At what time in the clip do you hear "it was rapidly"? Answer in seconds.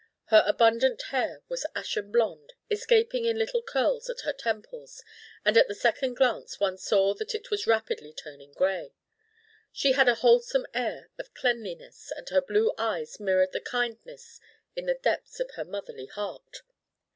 7.35-8.11